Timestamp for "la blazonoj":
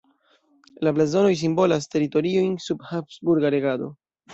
0.87-1.35